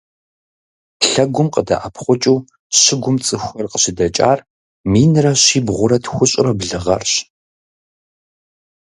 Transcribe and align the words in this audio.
Лъэгум 1.11 1.47
къыдэӏэпхъукӏыу 1.53 2.45
щыгум 2.79 3.17
цӏыхухэр 3.25 3.67
къыщыдэкӏар 3.71 4.39
минрэ 4.91 5.31
щибгъурэ 5.43 5.97
тхущӏрэ 6.03 6.51
блы 6.59 6.77
гъэрщ. 6.85 7.13